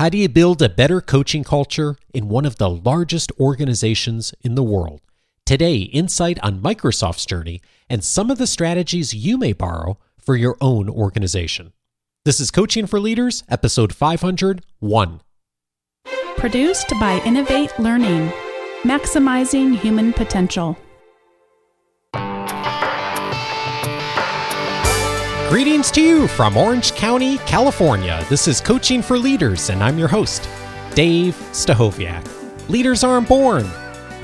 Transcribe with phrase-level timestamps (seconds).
[0.00, 4.54] How do you build a better coaching culture in one of the largest organizations in
[4.54, 5.00] the world?
[5.44, 7.60] Today, insight on Microsoft's journey
[7.90, 11.72] and some of the strategies you may borrow for your own organization.
[12.24, 15.20] This is Coaching for Leaders, episode 501.
[16.36, 18.28] Produced by Innovate Learning,
[18.84, 20.78] maximizing human potential.
[25.48, 28.22] Greetings to you from Orange County, California.
[28.28, 30.46] This is Coaching for Leaders, and I'm your host,
[30.94, 32.68] Dave Stachowiak.
[32.68, 33.66] Leaders aren't born,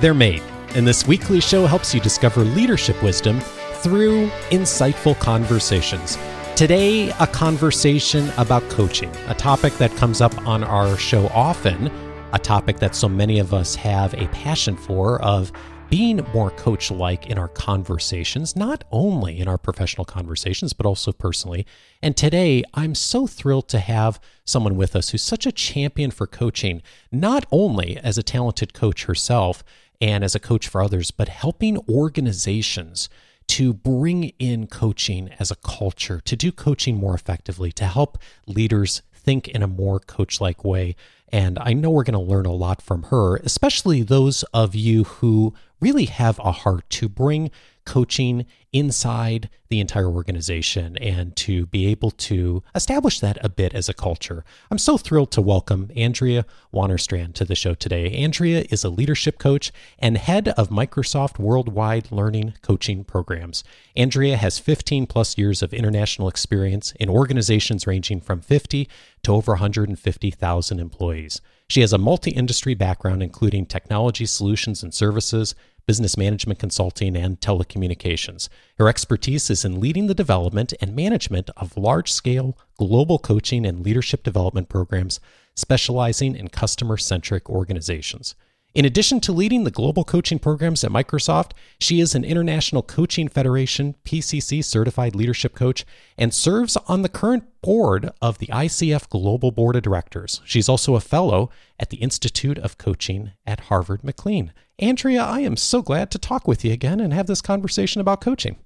[0.00, 0.42] they're made.
[0.74, 3.41] And this weekly show helps you discover leadership wisdom
[3.77, 6.19] through insightful conversations.
[6.56, 11.91] Today, a conversation about coaching, a topic that comes up on our show often,
[12.34, 15.52] a topic that so many of us have a passion for of
[15.95, 21.12] being more coach like in our conversations, not only in our professional conversations, but also
[21.12, 21.65] personally.
[22.03, 26.27] And today, I'm so thrilled to have someone with us who's such a champion for
[26.27, 29.62] coaching, not only as a talented coach herself
[30.01, 33.08] and as a coach for others, but helping organizations
[33.47, 39.03] to bring in coaching as a culture, to do coaching more effectively, to help leaders
[39.12, 40.97] think in a more coach like way.
[41.29, 45.05] And I know we're going to learn a lot from her, especially those of you
[45.05, 47.50] who really have a heart to bring
[47.84, 53.89] coaching inside the entire organization and to be able to establish that a bit as
[53.89, 54.45] a culture.
[54.70, 58.11] I'm so thrilled to welcome Andrea Wannerstrand to the show today.
[58.12, 63.62] Andrea is a leadership coach and head of Microsoft Worldwide Learning Coaching Programs.
[63.95, 68.89] Andrea has 15 plus years of international experience in organizations ranging from 50
[69.22, 71.41] to over 150,000 employees.
[71.69, 75.55] She has a multi industry background, including technology solutions and services,
[75.87, 78.48] business management consulting, and telecommunications.
[78.79, 83.81] Her expertise is in leading the development and management of large scale global coaching and
[83.81, 85.20] leadership development programs,
[85.55, 88.35] specializing in customer centric organizations.
[88.75, 93.29] In addition to leading the global coaching programs at Microsoft, she is an International Coaching
[93.29, 95.86] Federation PCC certified leadership coach
[96.18, 100.40] and serves on the current board of the ICF Global Board of Directors.
[100.45, 104.52] She's also a fellow at the Institute of Coaching at Harvard McLean.
[104.80, 108.20] Andrea, I am so glad to talk with you again and have this conversation about
[108.20, 108.56] coaching.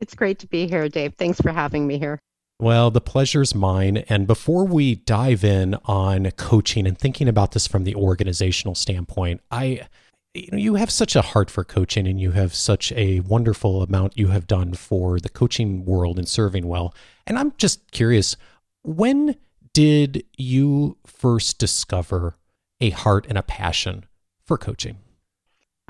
[0.00, 1.14] It's great to be here, Dave.
[1.14, 2.18] Thanks for having me here.
[2.60, 4.04] Well, the pleasure's mine.
[4.10, 9.40] And before we dive in on coaching and thinking about this from the organizational standpoint,
[9.50, 9.88] I
[10.34, 13.82] you know you have such a heart for coaching and you have such a wonderful
[13.82, 16.94] amount you have done for the coaching world and serving well.
[17.26, 18.36] And I'm just curious,
[18.82, 19.36] when
[19.72, 22.36] did you first discover
[22.78, 24.04] a heart and a passion
[24.44, 24.98] for coaching?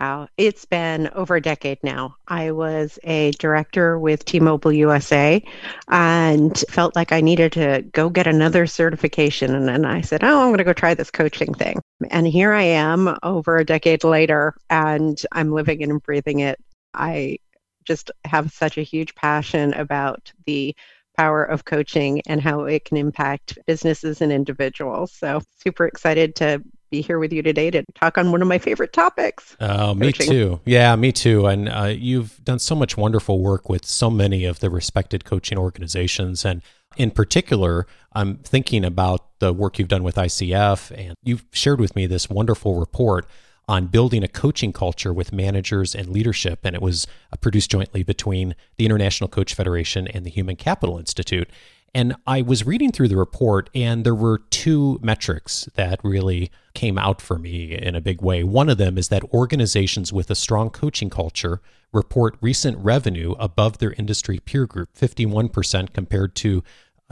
[0.01, 2.17] Wow, it's been over a decade now.
[2.27, 5.45] I was a director with T Mobile USA
[5.89, 9.55] and felt like I needed to go get another certification.
[9.55, 11.83] And then I said, Oh, I'm going to go try this coaching thing.
[12.11, 16.59] And here I am over a decade later, and I'm living and breathing it.
[16.95, 17.37] I
[17.85, 20.75] just have such a huge passion about the
[21.19, 25.13] power of coaching and how it can impact businesses and individuals.
[25.13, 28.59] So, super excited to be here with you today to talk on one of my
[28.59, 29.57] favorite topics.
[29.61, 30.61] Oh, me too.
[30.65, 31.47] Yeah, me too.
[31.47, 35.57] And uh, you've done so much wonderful work with so many of the respected coaching
[35.57, 36.45] organizations.
[36.45, 36.63] And
[36.97, 41.95] in particular, I'm thinking about the work you've done with ICF, and you've shared with
[41.95, 43.27] me this wonderful report
[43.69, 46.61] on building a coaching culture with managers and leadership.
[46.65, 50.99] And it was uh, produced jointly between the International Coach Federation and the Human Capital
[50.99, 51.49] Institute.
[51.93, 56.97] And I was reading through the report, and there were two metrics that really came
[56.97, 58.45] out for me in a big way.
[58.45, 61.61] One of them is that organizations with a strong coaching culture
[61.93, 66.63] report recent revenue above their industry peer group, 51% compared to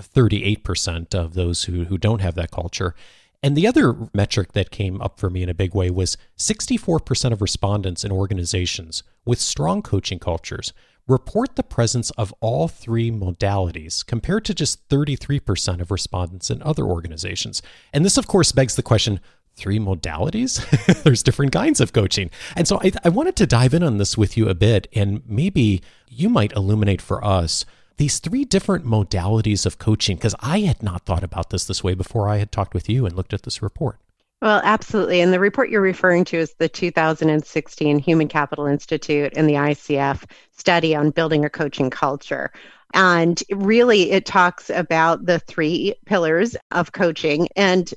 [0.01, 2.95] 38% of those who, who don't have that culture.
[3.43, 7.33] And the other metric that came up for me in a big way was 64%
[7.33, 10.73] of respondents in organizations with strong coaching cultures
[11.09, 16.85] report the presence of all three modalities compared to just 33% of respondents in other
[16.85, 17.63] organizations.
[17.93, 19.21] And this, of course, begs the question
[19.57, 21.03] three modalities?
[21.03, 22.31] There's different kinds of coaching.
[22.55, 25.23] And so I, I, wanted to dive in on this with you a bit, and
[25.27, 27.65] maybe you might illuminate for us
[27.97, 31.95] these three different modalities of coaching, because I had not thought about this this way
[31.95, 33.99] before I had talked with you and looked at this report.
[34.41, 35.21] Well, absolutely.
[35.21, 40.25] And the report you're referring to is the 2016 Human Capital Institute and the ICF
[40.53, 42.53] study on building a coaching culture.
[42.95, 47.49] And really, it talks about the three pillars of coaching.
[47.57, 47.93] And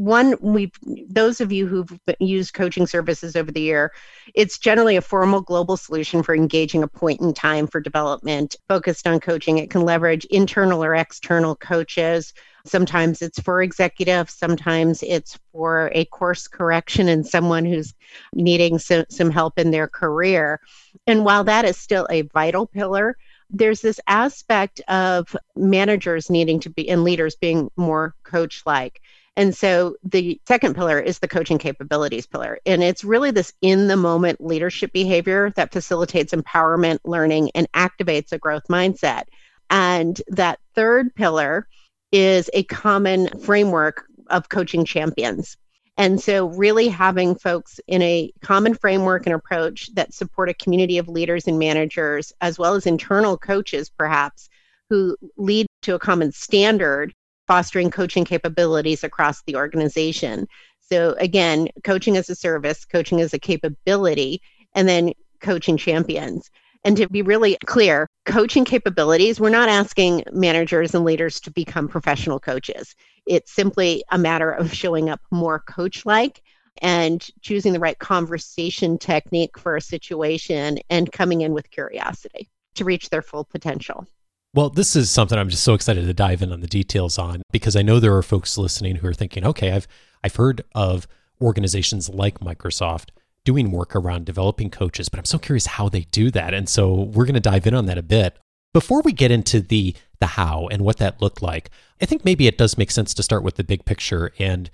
[0.00, 0.72] one we've
[1.10, 3.92] those of you who've used coaching services over the year
[4.34, 9.06] it's generally a formal global solution for engaging a point in time for development focused
[9.06, 9.58] on coaching.
[9.58, 12.32] It can leverage internal or external coaches.
[12.64, 17.94] Sometimes it's for executives sometimes it's for a course correction and someone who's
[18.34, 20.60] needing some, some help in their career.
[21.06, 23.16] And while that is still a vital pillar
[23.52, 29.00] there's this aspect of managers needing to be and leaders being more coach like
[29.36, 32.58] and so the second pillar is the coaching capabilities pillar.
[32.66, 38.32] And it's really this in the moment leadership behavior that facilitates empowerment, learning, and activates
[38.32, 39.24] a growth mindset.
[39.70, 41.68] And that third pillar
[42.12, 45.56] is a common framework of coaching champions.
[45.96, 50.98] And so, really having folks in a common framework and approach that support a community
[50.98, 54.48] of leaders and managers, as well as internal coaches, perhaps,
[54.88, 57.12] who lead to a common standard
[57.50, 60.46] fostering coaching capabilities across the organization.
[60.78, 64.40] So, again, coaching as a service, coaching as a capability,
[64.76, 66.48] and then coaching champions.
[66.84, 71.88] And to be really clear, coaching capabilities, we're not asking managers and leaders to become
[71.88, 72.94] professional coaches.
[73.26, 76.42] It's simply a matter of showing up more coach like
[76.80, 82.84] and choosing the right conversation technique for a situation and coming in with curiosity to
[82.84, 84.06] reach their full potential.
[84.52, 87.42] Well, this is something I'm just so excited to dive in on the details on
[87.52, 89.86] because I know there are folks listening who are thinking, okay, I've
[90.24, 91.06] I've heard of
[91.40, 93.10] organizations like Microsoft
[93.44, 96.52] doing work around developing coaches, but I'm so curious how they do that.
[96.52, 98.38] And so we're going to dive in on that a bit.
[98.74, 101.70] Before we get into the the how and what that looked like,
[102.02, 104.68] I think maybe it does make sense to start with the big picture and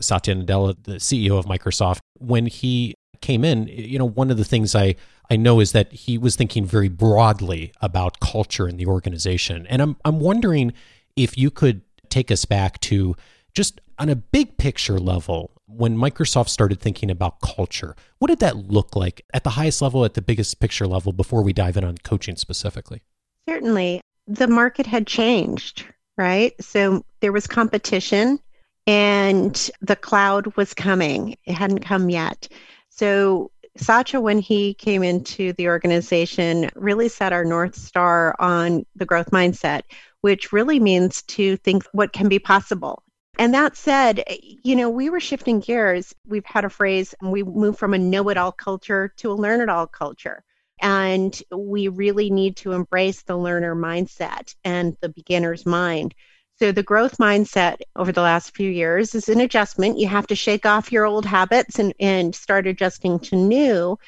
[0.00, 4.44] Satya Nadella, the CEO of Microsoft, when he came in, you know, one of the
[4.44, 4.96] things I
[5.30, 9.66] I know is that he was thinking very broadly about culture in the organization.
[9.68, 10.72] And I'm I'm wondering
[11.16, 13.14] if you could take us back to
[13.54, 17.94] just on a big picture level when Microsoft started thinking about culture.
[18.18, 21.42] What did that look like at the highest level at the biggest picture level before
[21.42, 23.02] we dive in on coaching specifically?
[23.48, 24.00] Certainly.
[24.26, 25.84] The market had changed,
[26.16, 26.52] right?
[26.62, 28.40] So there was competition
[28.86, 31.36] and the cloud was coming.
[31.44, 32.48] It hadn't come yet.
[32.88, 39.06] So Satya, when he came into the organization, really set our North Star on the
[39.06, 39.82] growth mindset,
[40.20, 43.02] which really means to think what can be possible.
[43.38, 44.24] And that said,
[44.62, 46.14] you know, we were shifting gears.
[46.26, 49.60] We've had a phrase, we moved from a know it all culture to a learn
[49.60, 50.44] it all culture.
[50.82, 56.14] And we really need to embrace the learner mindset and the beginner's mind.
[56.60, 59.98] So, the growth mindset over the last few years is an adjustment.
[59.98, 63.98] You have to shake off your old habits and, and start adjusting to new.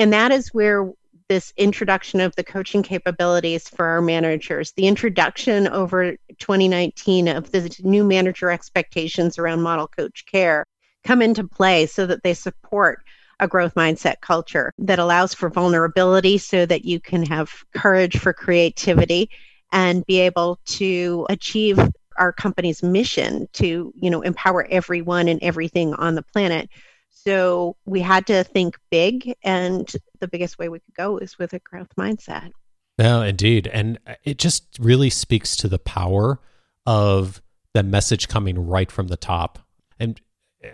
[0.00, 0.90] And that is where
[1.28, 7.72] this introduction of the coaching capabilities for our managers, the introduction over 2019 of the
[7.84, 10.66] new manager expectations around model coach care
[11.04, 13.04] come into play so that they support
[13.38, 18.32] a growth mindset culture that allows for vulnerability so that you can have courage for
[18.32, 19.30] creativity
[19.72, 21.78] and be able to achieve
[22.18, 26.68] our company's mission to you know empower everyone and everything on the planet.
[27.10, 29.90] So we had to think big and
[30.20, 32.50] the biggest way we could go is with a growth mindset.
[32.98, 33.68] No indeed.
[33.68, 36.40] And it just really speaks to the power
[36.84, 37.40] of
[37.74, 39.60] the message coming right from the top.
[39.98, 40.20] And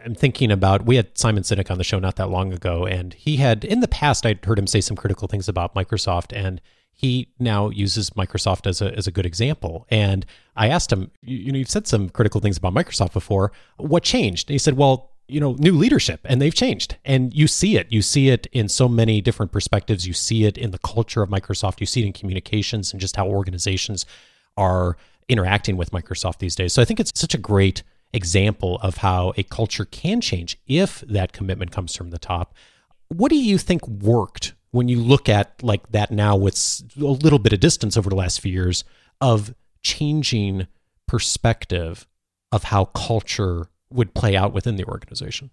[0.05, 3.15] I'm thinking about we had Simon Sinek on the show not that long ago, and
[3.15, 6.61] he had in the past I'd heard him say some critical things about Microsoft, and
[6.99, 9.87] he now uses Microsoft as a as a good example.
[9.89, 13.53] And I asked him, you, you know, you've said some critical things about Microsoft before.
[13.77, 14.51] What changed?
[14.51, 16.97] And he said, well, you know, new leadership, and they've changed.
[17.05, 17.87] And you see it.
[17.93, 20.09] You see it in so many different perspectives.
[20.09, 21.79] You see it in the culture of Microsoft.
[21.79, 24.05] You see it in communications and just how organizations
[24.57, 24.97] are
[25.29, 26.73] interacting with Microsoft these days.
[26.73, 31.01] So I think it's such a great example of how a culture can change if
[31.03, 32.55] that commitment comes from the top.
[33.09, 37.41] What do you think worked when you look at like that now with a little
[37.41, 38.85] bit of distance over the last few years
[39.21, 40.69] of changing
[41.09, 42.07] perspective
[42.53, 45.51] of how culture would play out within the organization?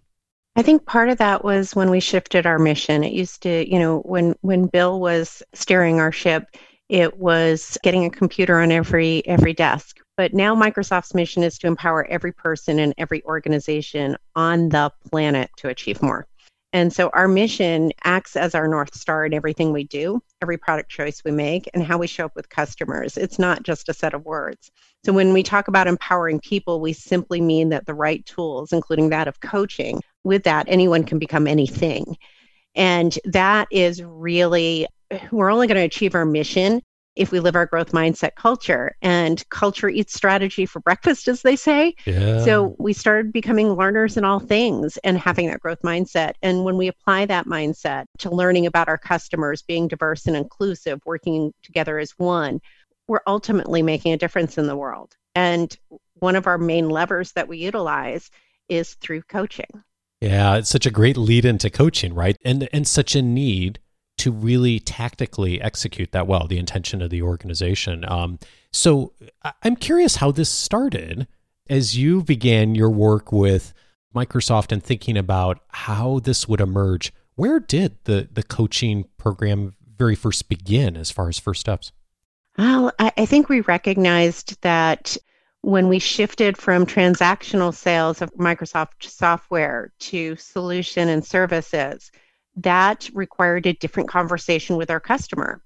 [0.56, 3.04] I think part of that was when we shifted our mission.
[3.04, 6.56] It used to, you know, when when Bill was steering our ship,
[6.88, 9.98] it was getting a computer on every every desk.
[10.18, 15.50] But now Microsoft's mission is to empower every person and every organization on the planet
[15.58, 16.28] to achieve more.
[16.76, 20.92] And so our mission acts as our North Star in everything we do, every product
[20.92, 23.16] choice we make, and how we show up with customers.
[23.16, 24.72] It's not just a set of words.
[25.06, 29.08] So when we talk about empowering people, we simply mean that the right tools, including
[29.12, 32.18] that of coaching, with that, anyone can become anything.
[32.76, 34.86] And that is really,
[35.32, 36.82] we're only going to achieve our mission
[37.16, 38.96] if we live our growth mindset culture.
[39.02, 41.96] And culture eats strategy for breakfast as they say.
[42.06, 42.44] Yeah.
[42.44, 46.34] so we started becoming learners in all things and having that growth mindset.
[46.42, 51.00] And when we apply that mindset to learning about our customers being diverse and inclusive
[51.06, 52.60] working together as one
[53.08, 55.16] we're ultimately making a difference in the world.
[55.36, 55.76] And
[56.16, 58.30] one of our main levers that we utilize
[58.70, 59.84] is through coaching.
[60.22, 62.38] Yeah it's such a great lead into coaching right?
[62.44, 63.80] And and such a need
[64.26, 68.04] to really tactically execute that well, the intention of the organization.
[68.08, 68.40] Um,
[68.74, 69.14] so
[69.62, 71.28] I'm curious how this started
[71.70, 73.72] as you began your work with
[74.16, 77.14] Microsoft and thinking about how this would emerge.
[77.36, 81.92] Where did the, the coaching program very first begin as far as first steps?
[82.58, 85.18] Well, I, I think we recognized that
[85.62, 92.10] when we shifted from transactional sales of Microsoft software to solution and services,
[92.58, 95.62] that required a different conversation with our customer.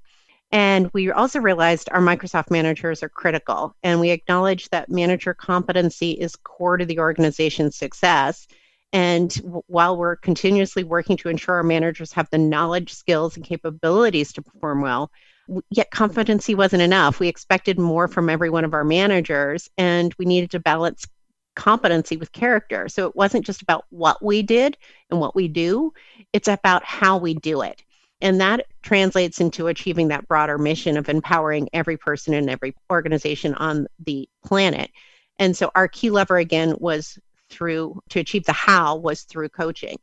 [0.51, 6.12] And we also realized our Microsoft managers are critical, and we acknowledge that manager competency
[6.12, 8.48] is core to the organization's success.
[8.91, 13.46] And w- while we're continuously working to ensure our managers have the knowledge, skills, and
[13.46, 15.12] capabilities to perform well,
[15.69, 17.19] yet competency wasn't enough.
[17.19, 21.05] We expected more from every one of our managers, and we needed to balance
[21.59, 22.87] competency with character.
[22.87, 24.77] So it wasn't just about what we did
[25.09, 25.91] and what we do,
[26.31, 27.83] it's about how we do it.
[28.21, 33.55] And that translates into achieving that broader mission of empowering every person in every organization
[33.55, 34.89] on the planet.
[35.37, 39.97] And so our key lever again was through to achieve the how was through coaching,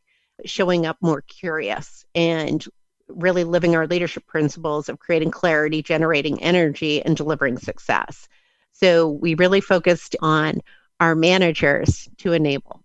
[0.44, 2.66] showing up more curious and
[3.08, 8.28] really living our leadership principles of creating clarity, generating energy, and delivering success.
[8.72, 10.60] So we really focused on
[11.00, 12.82] our managers to enable.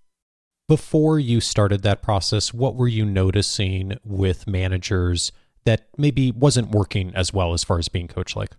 [0.67, 5.31] Before you started that process, what were you noticing with managers
[5.65, 8.51] that maybe wasn't working as well as far as being coach like?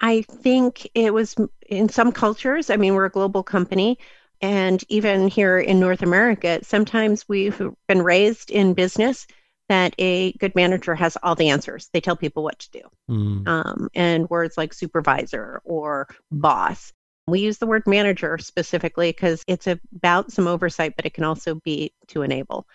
[0.00, 1.34] I think it was
[1.68, 2.70] in some cultures.
[2.70, 3.98] I mean, we're a global company.
[4.40, 9.26] And even here in North America, sometimes we've been raised in business
[9.68, 11.90] that a good manager has all the answers.
[11.92, 12.80] They tell people what to do.
[13.10, 13.48] Mm.
[13.48, 16.92] Um, and words like supervisor or boss
[17.30, 21.56] we use the word manager specifically because it's about some oversight, but it can also
[21.56, 22.66] be to enable.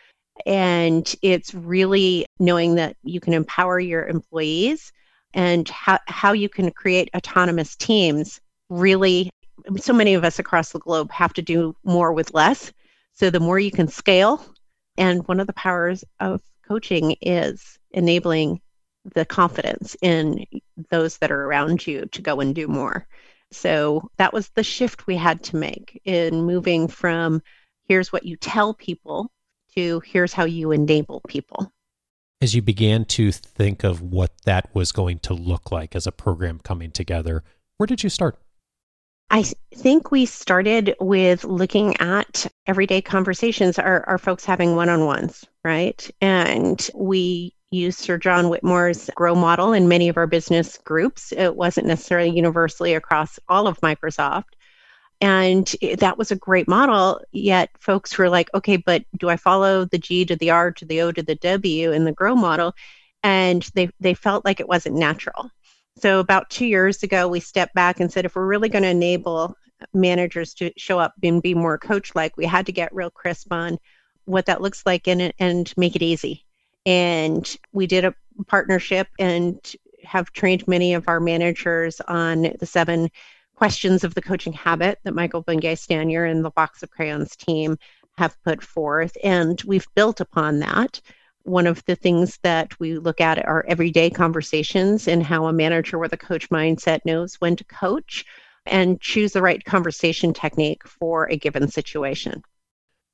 [0.45, 4.91] And it's really knowing that you can empower your employees
[5.33, 8.39] and how, how you can create autonomous teams.
[8.69, 9.29] Really,
[9.77, 12.72] so many of us across the globe have to do more with less.
[13.13, 14.43] So the more you can scale,
[14.98, 18.62] and one of the powers of coaching is enabling
[19.15, 20.45] the confidence in
[20.89, 23.07] those that are around you to go and do more.
[23.53, 27.41] So that was the shift we had to make in moving from
[27.88, 29.31] here's what you tell people
[29.75, 31.72] to here's how you enable people.
[32.41, 36.12] As you began to think of what that was going to look like as a
[36.12, 37.43] program coming together,
[37.77, 38.38] where did you start?
[39.29, 39.43] I
[39.74, 45.45] think we started with looking at everyday conversations, our, our folks having one on ones,
[45.63, 46.07] right?
[46.22, 51.32] And we use Sir John Whitmore's GROW model in many of our business groups.
[51.32, 54.53] It wasn't necessarily universally across all of Microsoft.
[55.20, 57.22] And that was a great model.
[57.32, 60.86] Yet folks were like, okay, but do I follow the G to the R to
[60.86, 62.74] the O to the W in the GROW model?
[63.24, 65.50] And they, they felt like it wasn't natural.
[65.98, 68.89] So about two years ago, we stepped back and said, if we're really going to
[68.89, 69.56] enable
[69.94, 73.51] managers to show up and be more coach like, we had to get real crisp
[73.51, 73.77] on
[74.25, 76.46] what that looks like and, and make it easy
[76.86, 78.16] and we did a
[78.48, 83.10] partnership and have trained many of our managers on the seven
[83.56, 87.78] questions of the coaching habit that Michael Bungay Stanier and the Box of Crayons team
[88.18, 89.16] have put forth.
[89.24, 91.00] And we've built upon that.
[91.44, 95.98] One of the things that we look at are everyday conversations and how a manager
[95.98, 98.25] with a coach mindset knows when to coach
[98.66, 102.44] and choose the right conversation technique for a given situation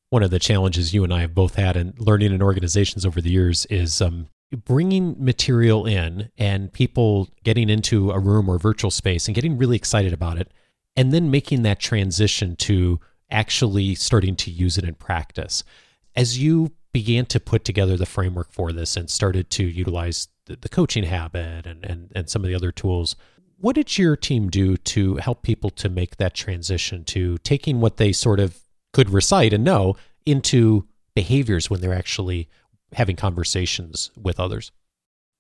[0.10, 3.22] one of the challenges you and I have both had in learning in organizations over
[3.22, 4.28] the years is um,
[4.66, 9.76] bringing material in and people getting into a room or virtual space and getting really
[9.76, 10.52] excited about it,
[10.96, 13.00] and then making that transition to
[13.30, 15.64] actually starting to use it in practice.
[16.16, 20.56] As you began to put together the framework for this and started to utilize the,
[20.56, 23.16] the coaching habit and, and, and some of the other tools,
[23.58, 27.98] what did your team do to help people to make that transition to taking what
[27.98, 28.60] they sort of
[28.94, 32.48] could recite and know into behaviors when they're actually
[32.94, 34.72] having conversations with others?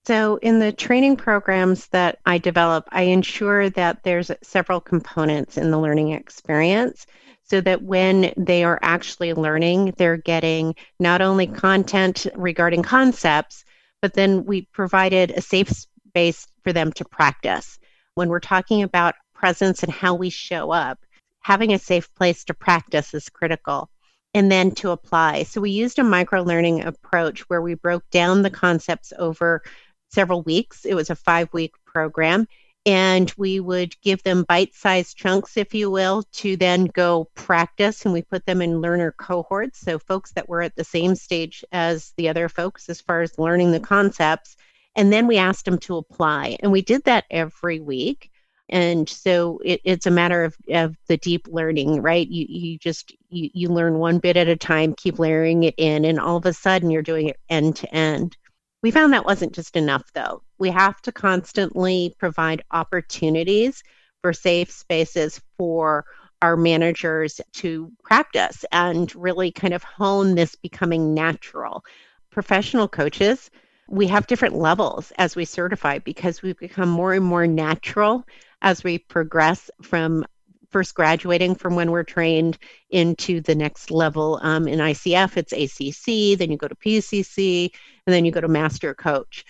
[0.05, 5.71] So, in the training programs that I develop, I ensure that there's several components in
[5.71, 7.05] the learning experience
[7.43, 13.65] so that when they are actually learning, they're getting not only content regarding concepts,
[14.01, 17.77] but then we provided a safe space for them to practice.
[18.15, 20.99] when we're talking about presence and how we show up,
[21.41, 23.89] having a safe place to practice is critical
[24.34, 25.43] and then to apply.
[25.43, 29.63] So we used a micro learning approach where we broke down the concepts over
[30.12, 30.86] several weeks.
[30.86, 32.48] It was a five week program.
[32.86, 38.05] And we would give them bite sized chunks, if you will, to then go practice.
[38.05, 39.79] And we put them in learner cohorts.
[39.81, 43.38] So, folks that were at the same stage as the other folks as far as
[43.38, 44.55] learning the concepts.
[44.96, 46.58] And then we asked them to apply.
[46.62, 48.28] And we did that every week
[48.69, 52.27] and so it, it's a matter of, of the deep learning right?
[52.27, 56.05] You, you just you, you learn one bit at a time keep layering it in
[56.05, 58.38] and all of a sudden you're doing it end to end.
[58.81, 60.41] We found that wasn't just enough though.
[60.57, 63.83] We have to constantly provide opportunities
[64.21, 66.05] for safe spaces for
[66.41, 71.83] our managers to practice and really kind of hone this becoming natural.
[72.31, 73.49] Professional coaches
[73.89, 78.23] we have different levels as we certify because we've become more and more natural
[78.61, 80.25] as we progress from
[80.69, 82.57] first graduating from when we're trained
[82.89, 87.71] into the next level um, in ICF, it's ACC, then you go to PCC,
[88.05, 89.45] and then you go to Master Coach.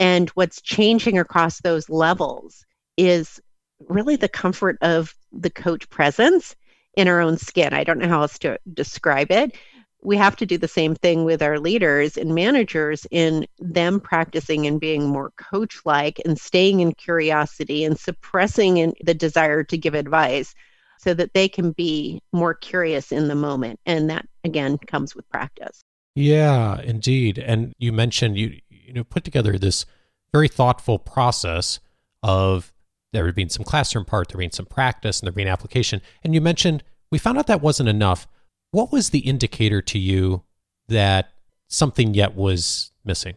[0.00, 2.64] And what's changing across those levels
[2.96, 3.40] is
[3.88, 6.54] really the comfort of the coach presence
[6.94, 7.72] in our own skin.
[7.72, 9.56] I don't know how else to describe it,
[10.02, 14.66] we have to do the same thing with our leaders and managers in them practicing
[14.66, 19.76] and being more coach like and staying in curiosity and suppressing in the desire to
[19.76, 20.54] give advice
[20.98, 23.80] so that they can be more curious in the moment.
[23.86, 25.82] And that again comes with practice.
[26.14, 27.38] Yeah indeed.
[27.38, 29.84] And you mentioned you you know put together this
[30.32, 31.80] very thoughtful process
[32.22, 32.72] of
[33.12, 36.02] there being some classroom part there being some practice and there being application.
[36.22, 38.28] And you mentioned we found out that wasn't enough
[38.70, 40.42] what was the indicator to you
[40.88, 41.30] that
[41.68, 43.34] something yet was missing?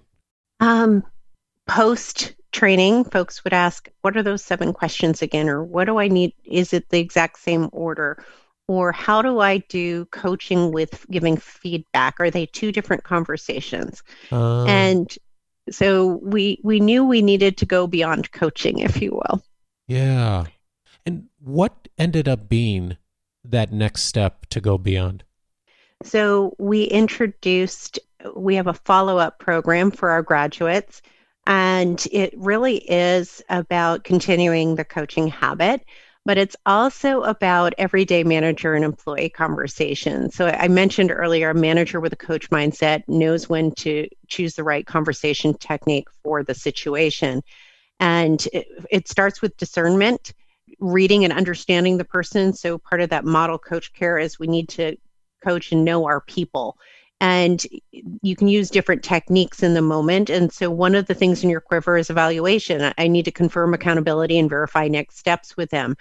[0.60, 1.04] Um,
[1.68, 5.50] post training, folks would ask, What are those seven questions again?
[5.50, 6.34] Or what do I need?
[6.46, 8.24] Is it the exact same order?
[8.68, 12.20] Or how do I do coaching with giving feedback?
[12.20, 14.04] Are they two different conversations?
[14.32, 15.14] Uh, and
[15.70, 19.44] so we we knew we needed to go beyond coaching, if you will.
[19.88, 20.46] Yeah.
[21.06, 22.98] And what ended up being
[23.44, 25.24] that next step to go beyond?
[26.04, 28.00] So we introduced,
[28.36, 31.02] we have a follow up program for our graduates,
[31.48, 35.84] and it really is about continuing the coaching habit.
[36.24, 40.30] But it's also about everyday manager and employee conversation.
[40.30, 44.64] So I mentioned earlier, a manager with a coach mindset knows when to choose the
[44.64, 47.42] right conversation technique for the situation.
[48.00, 50.34] And it, it starts with discernment
[50.82, 52.52] reading and understanding the person.
[52.52, 54.98] So part of that model coach care is we need to
[55.44, 56.78] coach and know our people.
[57.22, 57.64] And
[58.24, 60.32] you can use different techniques in the moment.
[60.32, 62.92] And so, one of the things in your quiver is evaluation.
[62.98, 65.98] I need to confirm accountability and verify next steps with them.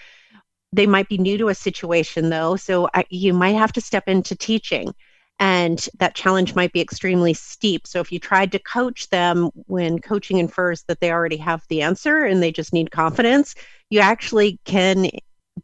[0.73, 4.05] They might be new to a situation, though, so I, you might have to step
[4.09, 4.95] into teaching
[5.41, 7.87] and that challenge might be extremely steep.
[7.87, 11.81] So if you tried to coach them when coaching infers that they already have the
[11.81, 13.55] answer and they just need confidence,
[13.89, 15.11] you actually can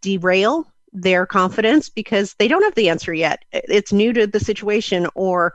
[0.01, 3.45] derail their confidence because they don't have the answer yet.
[3.53, 5.53] It's new to the situation or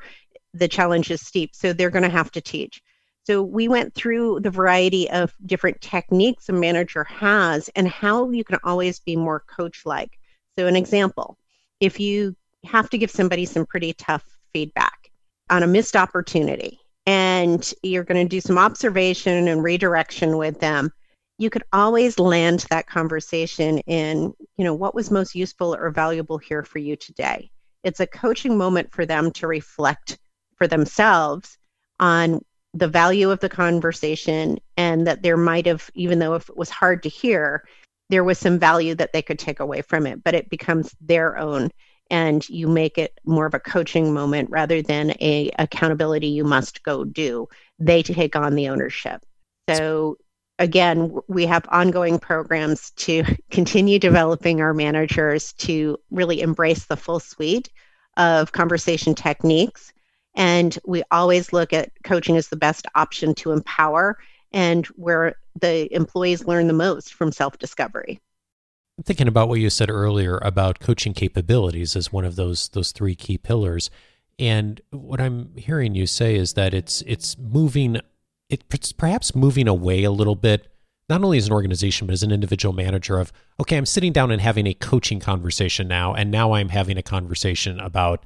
[0.53, 1.55] the challenge is steep.
[1.55, 2.79] So they're going to have to teach.
[3.23, 8.43] So we went through the variety of different techniques a manager has and how you
[8.43, 10.11] can always be more coach like.
[10.57, 11.37] So, an example
[11.79, 15.11] if you have to give somebody some pretty tough feedback
[15.49, 16.79] on a missed opportunity.
[17.05, 20.91] And you're going to do some observation and redirection with them.
[21.37, 26.37] You could always land that conversation in you know what was most useful or valuable
[26.37, 27.49] here for you today.
[27.83, 30.19] It's a coaching moment for them to reflect
[30.55, 31.57] for themselves
[31.99, 32.41] on
[32.73, 36.69] the value of the conversation and that there might have even though if it was
[36.69, 37.63] hard to hear
[38.09, 41.37] there was some value that they could take away from it but it becomes their
[41.37, 41.69] own
[42.11, 46.83] and you make it more of a coaching moment rather than a accountability you must
[46.83, 47.47] go do.
[47.79, 49.25] They take on the ownership.
[49.69, 50.17] So
[50.59, 57.21] again we have ongoing programs to continue developing our managers to really embrace the full
[57.21, 57.71] suite
[58.17, 59.93] of conversation techniques.
[60.35, 64.17] And we always look at coaching as the best option to empower
[64.51, 68.19] and where the employees learn the most from self discovery
[69.01, 72.91] I'm thinking about what you said earlier about coaching capabilities as one of those those
[72.91, 73.89] three key pillars.
[74.37, 77.97] And what I'm hearing you say is that it's it's moving
[78.47, 80.67] it's perhaps moving away a little bit
[81.09, 84.29] not only as an organization but as an individual manager of okay i'm sitting down
[84.29, 88.23] and having a coaching conversation now and now i'm having a conversation about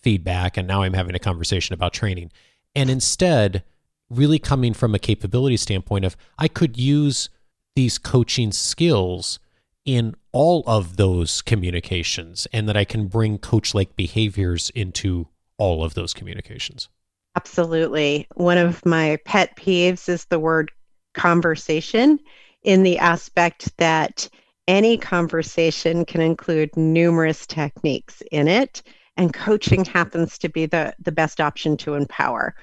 [0.00, 2.32] feedback and now i'm having a conversation about training
[2.74, 3.62] and instead
[4.10, 7.28] really coming from a capability standpoint of i could use
[7.74, 9.38] these coaching skills
[9.86, 15.82] in all of those communications and that I can bring coach like behaviors into all
[15.82, 16.90] of those communications.
[17.36, 18.26] Absolutely.
[18.34, 20.70] One of my pet peeves is the word
[21.14, 22.18] conversation
[22.62, 24.28] in the aspect that
[24.68, 28.82] any conversation can include numerous techniques in it,
[29.16, 32.54] and coaching happens to be the, the best option to empower.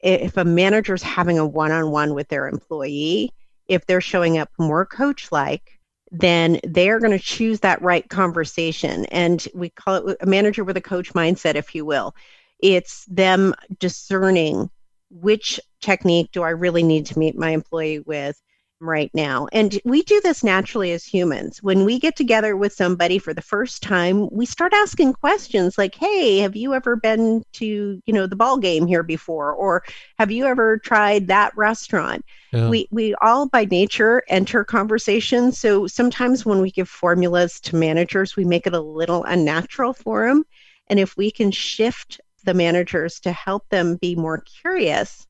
[0.00, 3.30] If a manager is having a one on one with their employee,
[3.68, 5.78] if they're showing up more coach like,
[6.20, 9.04] then they're going to choose that right conversation.
[9.06, 12.14] And we call it a manager with a coach mindset, if you will.
[12.60, 14.70] It's them discerning
[15.10, 18.40] which technique do I really need to meet my employee with
[18.80, 19.48] right now.
[19.52, 21.62] And we do this naturally as humans.
[21.62, 25.94] When we get together with somebody for the first time, we start asking questions like,
[25.94, 29.82] "Hey, have you ever been to, you know, the ball game here before or
[30.18, 32.68] have you ever tried that restaurant?" Yeah.
[32.68, 35.58] We we all by nature enter conversations.
[35.58, 40.28] So sometimes when we give formulas to managers, we make it a little unnatural for
[40.28, 40.44] them.
[40.88, 45.26] And if we can shift the managers to help them be more curious,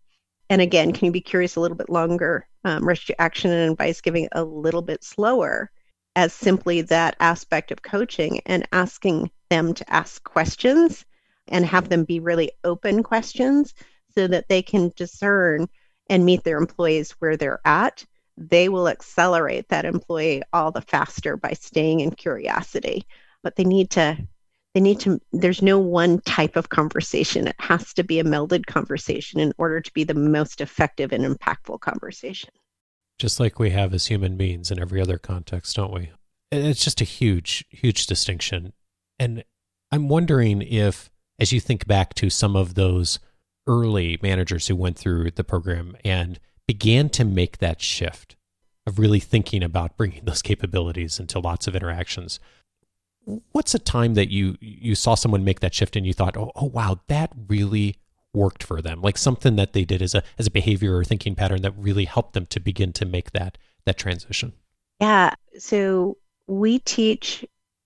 [0.54, 2.46] and again, can you be curious a little bit longer?
[2.62, 5.68] Um, to action and advice giving a little bit slower
[6.14, 11.04] as simply that aspect of coaching and asking them to ask questions
[11.48, 13.74] and have them be really open questions
[14.14, 15.66] so that they can discern
[16.08, 18.06] and meet their employees where they're at.
[18.36, 23.08] They will accelerate that employee all the faster by staying in curiosity.
[23.42, 24.16] But they need to
[24.74, 27.46] they need to there's no one type of conversation.
[27.46, 31.24] It has to be a melded conversation in order to be the most effective and
[31.24, 32.50] impactful conversation.
[33.18, 36.10] Just like we have as human beings in every other context don't we?
[36.50, 38.72] It's just a huge huge distinction.
[39.18, 39.44] And
[39.92, 43.20] i'm wondering if as you think back to some of those
[43.66, 48.36] early managers who went through the program and began to make that shift
[48.86, 52.40] of really thinking about bringing those capabilities into lots of interactions
[53.52, 56.52] what's a time that you you saw someone make that shift and you thought, oh,
[56.56, 57.96] oh wow, that really
[58.32, 61.34] worked for them, like something that they did as a as a behavior or thinking
[61.34, 64.52] pattern that really helped them to begin to make that that transition.
[65.00, 65.34] Yeah.
[65.58, 67.44] So we teach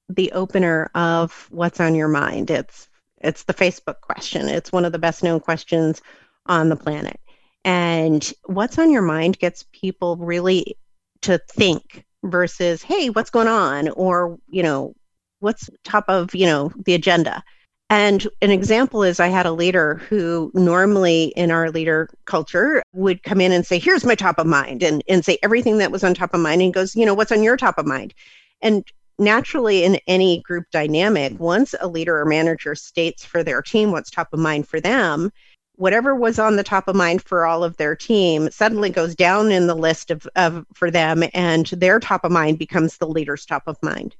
[0.08, 2.50] the opener of what's on your mind.
[2.50, 4.48] It's it's the Facebook question.
[4.48, 6.00] It's one of the best known questions
[6.46, 7.20] on the planet.
[7.64, 10.76] And what's on your mind gets people really
[11.22, 13.88] to think versus, hey, what's going on?
[13.90, 14.94] Or, you know,
[15.40, 17.42] what's top of you know the agenda
[17.90, 23.22] and an example is I had a leader who normally in our leader culture would
[23.22, 26.04] come in and say, Here's my top of mind, and, and say everything that was
[26.04, 26.60] on top of mind.
[26.60, 28.12] And goes, You know, what's on your top of mind?
[28.60, 28.84] And
[29.18, 34.10] naturally, in any group dynamic, once a leader or manager states for their team what's
[34.10, 35.30] top of mind for them,
[35.76, 39.50] whatever was on the top of mind for all of their team suddenly goes down
[39.50, 43.46] in the list of, of for them, and their top of mind becomes the leader's
[43.46, 44.14] top of mind.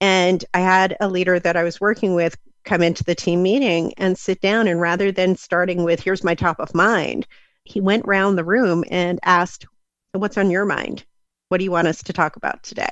[0.00, 3.94] And I had a leader that I was working with come into the team meeting
[3.96, 4.68] and sit down.
[4.68, 7.26] And rather than starting with, here's my top of mind,
[7.64, 9.66] he went around the room and asked,
[10.12, 11.04] What's on your mind?
[11.48, 12.90] What do you want us to talk about today?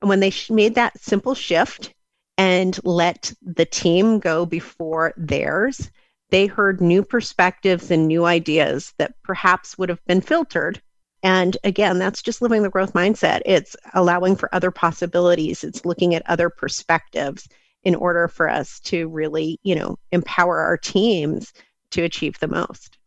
[0.00, 1.92] And when they sh- made that simple shift
[2.38, 5.90] and let the team go before theirs,
[6.30, 10.80] they heard new perspectives and new ideas that perhaps would have been filtered
[11.22, 13.42] and again, that's just living the growth mindset.
[13.44, 17.48] It's allowing for other possibilities, it's looking at other perspectives
[17.82, 21.52] in order for us to really, you know, empower our teams
[21.92, 22.98] to achieve the most.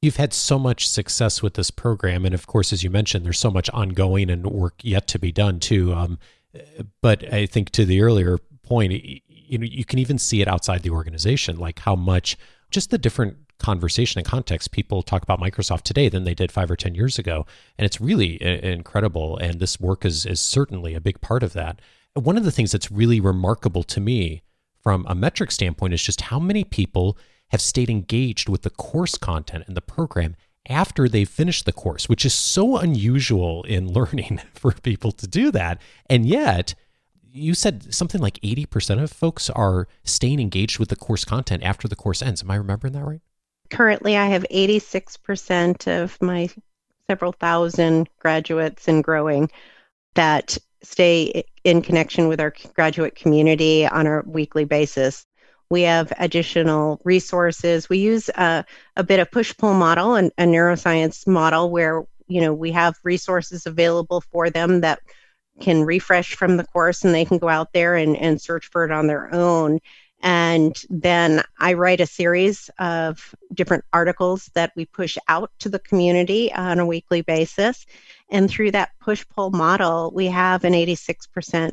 [0.00, 2.24] You've had so much success with this program.
[2.24, 5.30] And of course, as you mentioned, there's so much ongoing and work yet to be
[5.30, 5.94] done too.
[5.94, 6.18] Um,
[7.00, 10.82] but I think to the earlier point, you know, you can even see it outside
[10.82, 12.36] the organization, like how much
[12.72, 16.70] just the different conversation and context people talk about Microsoft today than they did five
[16.70, 17.46] or 10 years ago.
[17.78, 19.36] And it's really incredible.
[19.38, 21.80] And this work is, is certainly a big part of that.
[22.14, 24.42] One of the things that's really remarkable to me
[24.82, 27.16] from a metric standpoint is just how many people
[27.50, 30.34] have stayed engaged with the course content and the program
[30.68, 35.50] after they've finished the course, which is so unusual in learning for people to do
[35.50, 35.80] that.
[36.08, 36.74] And yet,
[37.32, 41.88] you said something like 80% of folks are staying engaged with the course content after
[41.88, 42.42] the course ends.
[42.42, 43.22] Am I remembering that right?
[43.72, 46.48] currently I have 86% of my
[47.08, 49.50] several thousand graduates and growing
[50.14, 55.26] that stay in connection with our graduate community on a weekly basis.
[55.70, 57.88] We have additional resources.
[57.88, 58.64] We use a,
[58.96, 62.94] a bit of push pull model and a neuroscience model where you know we have
[63.02, 65.00] resources available for them that
[65.60, 68.84] can refresh from the course and they can go out there and, and search for
[68.84, 69.78] it on their own
[70.22, 75.80] and then I write a series of different articles that we push out to the
[75.80, 77.86] community on a weekly basis.
[78.30, 81.72] And through that push pull model, we have an 86%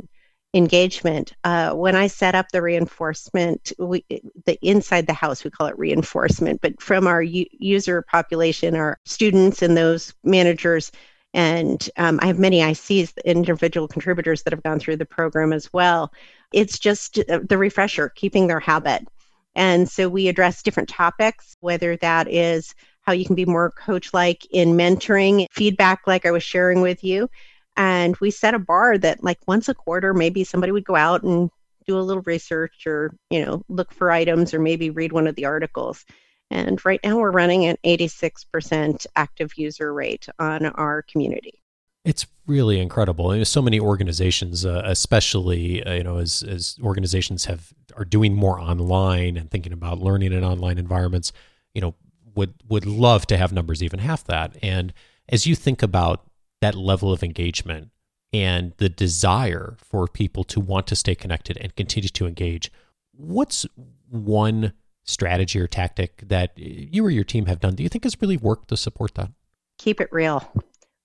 [0.56, 1.34] engagement.
[1.44, 4.04] Uh, when I set up the reinforcement, we,
[4.46, 8.98] the inside the house, we call it reinforcement, but from our u- user population, our
[9.06, 10.92] students and those managers,
[11.34, 15.72] and um, I have many ICs, individual contributors that have gone through the program as
[15.72, 16.12] well.
[16.54, 19.08] It's just uh, the refresher, keeping their habit.
[19.56, 24.14] And so we address different topics, whether that is how you can be more coach
[24.14, 27.30] like in mentoring, feedback, like I was sharing with you,
[27.76, 31.24] and we set a bar that like once a quarter maybe somebody would go out
[31.24, 31.50] and
[31.88, 35.36] do a little research or you know look for items or maybe read one of
[35.36, 36.06] the articles
[36.52, 41.60] and right now we're running an 86% active user rate on our community
[42.06, 43.32] it's really incredible.
[43.32, 48.34] And so many organizations, uh, especially uh, you know, as as organizations have are doing
[48.34, 51.32] more online and thinking about learning in online environments,
[51.74, 51.96] you know,
[52.36, 54.58] would would love to have numbers even half that.
[54.62, 54.94] And
[55.28, 56.26] as you think about
[56.62, 57.90] that level of engagement
[58.32, 62.72] and the desire for people to want to stay connected and continue to engage,
[63.12, 63.66] what's
[64.10, 64.74] one
[65.10, 68.38] strategy or tactic that you or your team have done do you think has really
[68.38, 69.32] worked to support that?
[69.80, 70.48] Keep it real.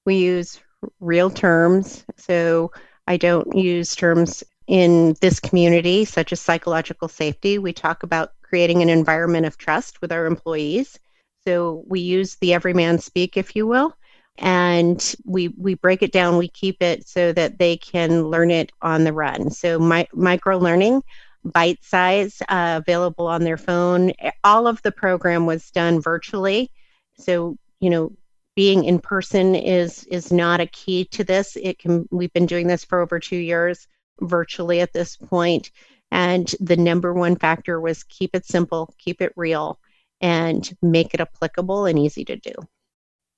[0.04, 0.60] We use
[1.00, 2.04] real terms.
[2.16, 2.72] So
[3.06, 7.58] I don't use terms in this community, such as psychological safety.
[7.58, 10.98] We talk about creating an environment of trust with our employees.
[11.46, 13.96] So we use the everyman speak, if you will
[14.38, 18.72] and we we break it down we keep it so that they can learn it
[18.82, 21.02] on the run so my, micro learning
[21.44, 24.12] bite size uh, available on their phone.
[24.42, 26.70] All of the program was done virtually.
[27.18, 28.12] So you know
[28.56, 31.56] being in person is is not a key to this.
[31.56, 33.86] It can we've been doing this for over two years
[34.20, 35.70] virtually at this point.
[36.10, 39.78] And the number one factor was keep it simple keep it real
[40.20, 42.54] and make it applicable and easy to do.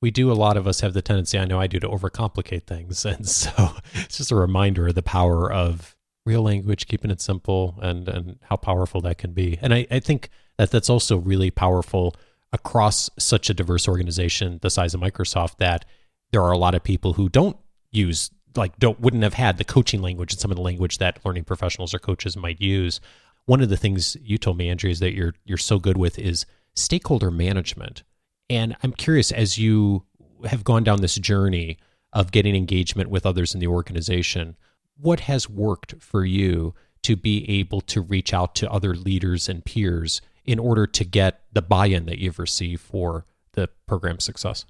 [0.02, 2.64] We do a lot of us have the tendency i know i do to overcomplicate
[2.64, 3.04] things.
[3.06, 5.95] And so it's just a reminder of the power of
[6.26, 9.58] real language keeping it simple and and how powerful that can be.
[9.62, 12.14] And i, I think that that's also really powerful
[12.52, 15.84] across such a diverse organization the size of microsoft that
[16.32, 17.56] there are a lot of people who don't
[17.90, 21.24] use like don't wouldn't have had the coaching language and some of the language that
[21.24, 23.00] learning professionals or coaches might use.
[23.46, 26.18] One of the things you told me andrea is that you're you're so good with
[26.18, 28.02] is stakeholder management.
[28.48, 30.04] And I'm curious, as you
[30.44, 31.78] have gone down this journey
[32.12, 34.56] of getting engagement with others in the organization,
[35.00, 39.64] what has worked for you to be able to reach out to other leaders and
[39.64, 44.64] peers in order to get the buy in that you've received for the program success?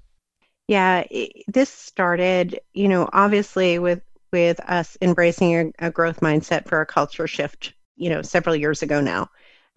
[0.67, 1.03] Yeah,
[1.47, 4.01] this started, you know, obviously with
[4.33, 8.81] with us embracing a, a growth mindset for a culture shift, you know, several years
[8.81, 9.29] ago now.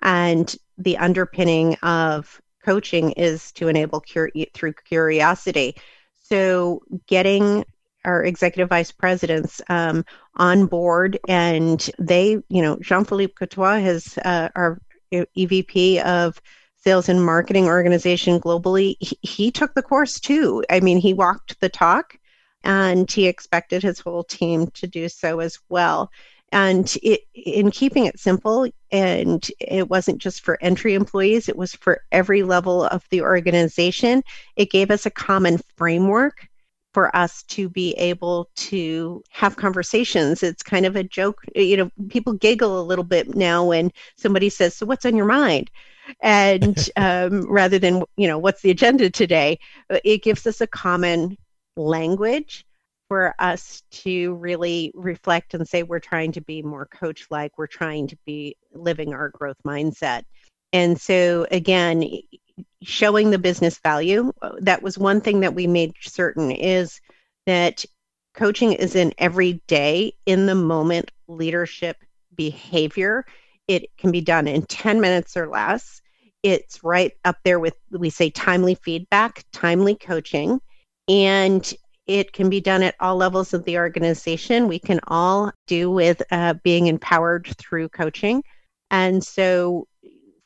[0.03, 5.77] And the underpinning of coaching is to enable cur- through curiosity.
[6.23, 7.65] So getting
[8.05, 10.05] our executive vice presidents um,
[10.37, 14.81] on board, and they, you know, Jean Philippe Courtois has uh, our
[15.13, 16.41] EVP of
[16.77, 18.97] sales and marketing organization globally.
[19.01, 20.65] He, he took the course too.
[20.71, 22.17] I mean, he walked the talk,
[22.65, 26.11] and he expected his whole team to do so as well.
[26.53, 31.75] And it, in keeping it simple, and it wasn't just for entry employees, it was
[31.75, 34.23] for every level of the organization.
[34.57, 36.49] It gave us a common framework
[36.93, 40.43] for us to be able to have conversations.
[40.43, 41.43] It's kind of a joke.
[41.55, 45.27] You know, people giggle a little bit now when somebody says, So, what's on your
[45.27, 45.71] mind?
[46.21, 49.59] And um, rather than, you know, what's the agenda today,
[50.05, 51.37] it gives us a common
[51.77, 52.65] language
[53.09, 57.67] for us to really reflect and say we're trying to be more coach like, we're
[57.67, 60.23] trying to be living our growth mindset.
[60.73, 62.05] And so, again,
[62.83, 67.01] showing the business value, that was one thing that we made certain is
[67.47, 67.85] that
[68.35, 71.97] coaching is an everyday, in the moment leadership
[72.35, 73.25] behavior.
[73.69, 76.01] It can be done in 10 minutes or less.
[76.43, 80.61] It's right up there with, we say, timely feedback, timely coaching.
[81.09, 81.73] And
[82.07, 84.69] it can be done at all levels of the organization.
[84.69, 88.43] We can all do with uh, being empowered through coaching.
[88.91, 89.87] And so,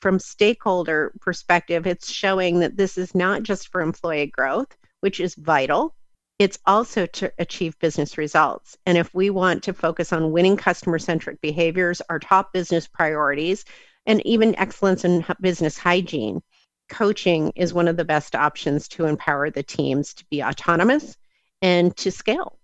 [0.05, 5.35] from stakeholder perspective, it's showing that this is not just for employee growth, which is
[5.35, 5.95] vital.
[6.39, 8.77] It's also to achieve business results.
[8.85, 13.65] And if we want to focus on winning customer centric behaviors, our top business priorities,
[14.05, 16.43] and even excellence in business hygiene,
[16.91, 21.17] coaching is one of the best options to empower the teams to be autonomous
[21.63, 22.59] and to scale.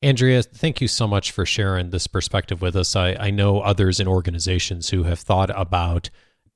[0.00, 2.96] Andrea, thank you so much for sharing this perspective with us.
[2.96, 6.08] I, I know others in organizations who have thought about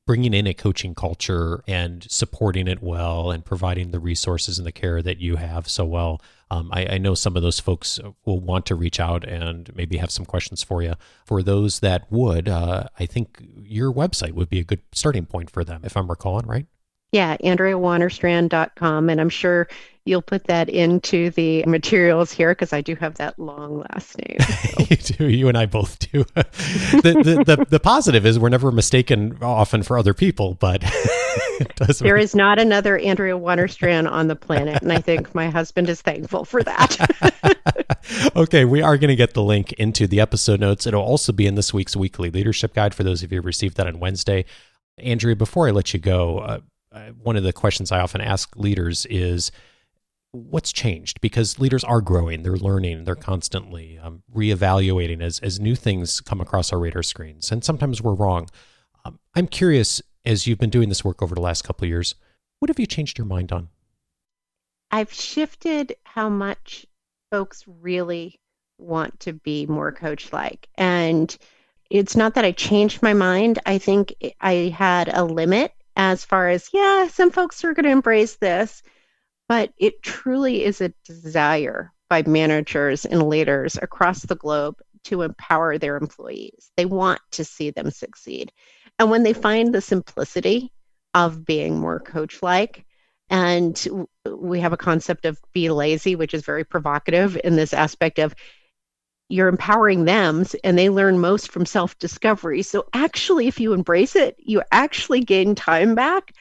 [0.07, 4.73] bringing in a coaching culture and supporting it well and providing the resources and the
[4.73, 6.21] care that you have so well.
[6.51, 9.97] Um, I, I, know some of those folks will want to reach out and maybe
[9.97, 10.95] have some questions for you.
[11.25, 15.51] For those that would, uh, I think your website would be a good starting point
[15.51, 16.67] for them, if I'm recalling right.
[17.13, 19.11] Yeah, AndreaWannerstrand.com.
[19.11, 19.69] And I'm sure
[20.05, 24.39] you'll put that into the materials here because I do have that long last name.
[24.41, 24.85] So.
[24.91, 25.29] you do.
[25.29, 26.25] You and I both do.
[26.35, 30.83] the, the, the, the, positive is we're never mistaken often for other people, but
[32.01, 34.83] there is not another Andrea Wannerstrand on the planet.
[34.83, 37.57] And I think my husband is thankful for that.
[38.37, 40.87] okay, we are going to get the link into the episode notes.
[40.87, 43.77] It'll also be in this week's weekly leadership guide for those of you who received
[43.77, 44.47] that on Wednesday.
[44.99, 46.61] Andrea, before I let you go, uh,
[47.23, 49.51] one of the questions I often ask leaders is
[50.33, 51.21] what's changed?
[51.21, 56.41] Because leaders are growing they're learning they're constantly um, reevaluating as, as new things come
[56.41, 58.49] across our radar screens and sometimes we're wrong.
[59.05, 62.15] Um, i'm curious as you've been doing this work over the last couple of years
[62.61, 63.69] what have you changed your mind on?
[64.93, 66.87] I've shifted how much
[67.33, 68.39] folks really
[68.79, 71.37] want to be more coach like and
[71.91, 73.59] it's not that i changed my mind.
[73.67, 77.91] I think i had a limit as far as yeah some folks are going to
[77.91, 78.83] embrace this
[79.49, 85.79] but it truly is a desire by managers and leaders across the globe to empower
[85.79, 86.71] their employees.
[86.77, 88.53] They want to see them succeed.
[88.99, 90.73] And when they find the simplicity
[91.15, 92.85] of being more coach like,
[93.31, 98.19] and we have a concept of be lazy, which is very provocative in this aspect
[98.19, 98.35] of
[99.33, 102.63] you're empowering them and they learn most from self discovery.
[102.63, 106.35] So, actually, if you embrace it, you actually gain time back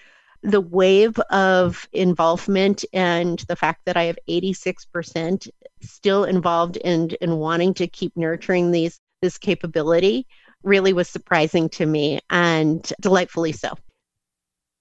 [0.44, 5.48] the wave of involvement and the fact that I have 86%
[5.82, 10.26] still involved and, in wanting to keep nurturing these this capability
[10.64, 13.78] really was surprising to me and delightfully so.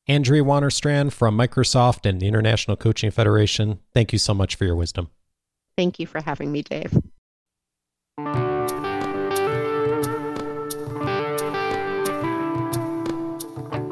[0.09, 4.77] Andrea Wannerstrand from Microsoft and the International Coaching Federation, thank you so much for your
[4.77, 5.11] wisdom.
[5.77, 6.97] Thank you for having me, Dave.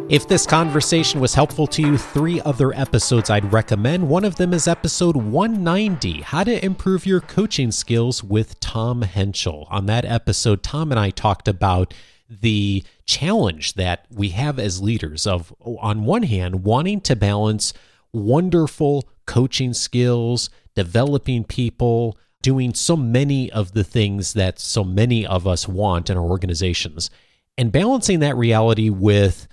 [0.09, 4.09] If this conversation was helpful to you, three other episodes I'd recommend.
[4.09, 9.69] One of them is episode 190 How to Improve Your Coaching Skills with Tom Henschel.
[9.71, 11.93] On that episode, Tom and I talked about
[12.31, 17.75] the challenge that we have as leaders of, on one hand, wanting to balance
[18.11, 25.47] wonderful coaching skills, developing people, doing so many of the things that so many of
[25.47, 27.11] us want in our organizations,
[27.57, 29.49] and balancing that reality with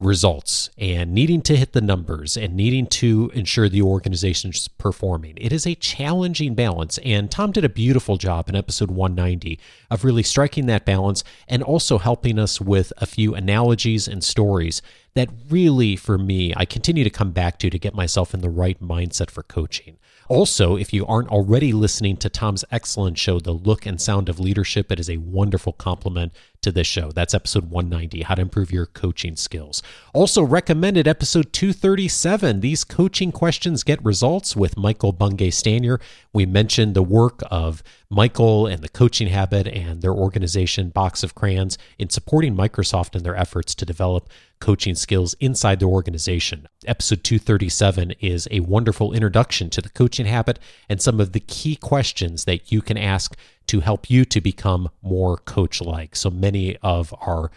[0.00, 5.36] results and needing to hit the numbers and needing to ensure the organization's performing.
[5.38, 9.58] It is a challenging balance, and Tom did a beautiful job in episode 190
[9.90, 14.82] of really striking that balance and also helping us with a few analogies and stories
[15.14, 18.50] that really, for me, I continue to come back to to get myself in the
[18.50, 19.98] right mindset for coaching.
[20.28, 24.38] Also, if you aren't already listening to Tom's excellent show, The Look and Sound of
[24.38, 27.10] Leadership, it is a wonderful complement to this show.
[27.12, 29.82] That's episode 190, How to Improve Your Coaching Skills.
[30.12, 36.00] Also recommended episode 237, These Coaching Questions Get Results with Michael Bungay Stanier.
[36.32, 41.34] We mentioned the work of Michael and the coaching habit and their organization, Box of
[41.34, 44.28] Crayons, in supporting Microsoft in their efforts to develop
[44.60, 46.68] coaching skills inside their organization.
[46.86, 51.76] Episode 237 is a wonderful introduction to the coaching habit and some of the key
[51.76, 53.36] questions that you can ask
[53.68, 56.16] to help you to become more coach like.
[56.16, 57.50] So many of our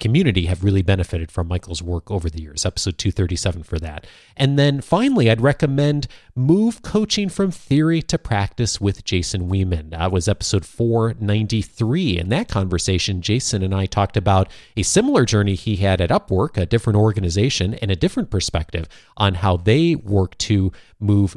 [0.00, 2.64] community have really benefited from Michael's work over the years.
[2.64, 4.06] Episode 237 for that.
[4.36, 9.90] And then finally, I'd recommend Move Coaching from Theory to Practice with Jason Weeman.
[9.90, 12.18] That was episode 493.
[12.18, 16.56] In that conversation, Jason and I talked about a similar journey he had at Upwork,
[16.56, 21.36] a different organization, and a different perspective on how they work to move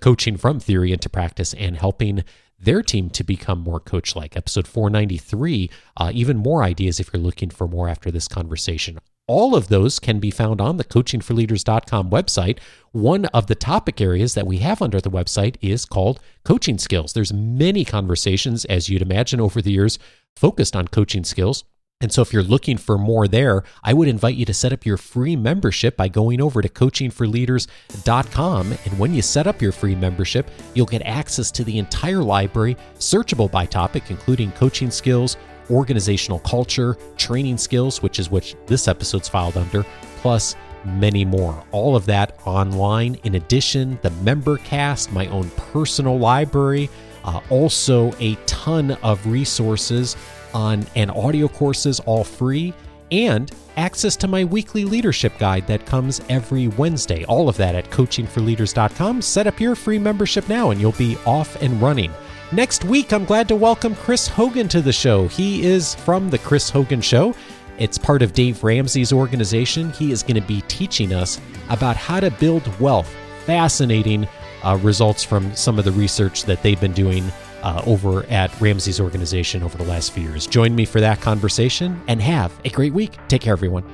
[0.00, 2.24] coaching from theory into practice and helping
[2.60, 4.36] their team to become more coach like.
[4.36, 8.98] Episode 493, uh, even more ideas if you're looking for more after this conversation.
[9.26, 12.58] All of those can be found on the coachingforleaders.com website.
[12.90, 17.12] One of the topic areas that we have under the website is called coaching skills.
[17.12, 20.00] There's many conversations, as you'd imagine, over the years
[20.36, 21.64] focused on coaching skills.
[22.02, 24.86] And so, if you're looking for more there, I would invite you to set up
[24.86, 28.72] your free membership by going over to coachingforleaders.com.
[28.72, 32.78] And when you set up your free membership, you'll get access to the entire library,
[32.94, 35.36] searchable by topic, including coaching skills,
[35.70, 39.84] organizational culture, training skills, which is what this episode's filed under,
[40.22, 41.62] plus many more.
[41.70, 43.16] All of that online.
[43.24, 46.88] In addition, the member cast, my own personal library,
[47.24, 50.16] uh, also a ton of resources
[50.54, 52.72] on and audio courses all free
[53.10, 57.24] and access to my weekly leadership guide that comes every Wednesday.
[57.24, 59.22] All of that at coachingforleaders.com.
[59.22, 62.12] Set up your free membership now and you'll be off and running.
[62.52, 65.28] Next week, I'm glad to welcome Chris Hogan to the show.
[65.28, 67.34] He is from The Chris Hogan Show.
[67.78, 69.92] It's part of Dave Ramsey's organization.
[69.92, 73.08] He is going to be teaching us about how to build wealth.
[73.46, 74.28] Fascinating
[74.64, 77.24] uh, results from some of the research that they've been doing
[77.62, 80.46] uh, over at Ramsey's organization over the last few years.
[80.46, 83.16] Join me for that conversation and have a great week.
[83.28, 83.84] Take care, everyone.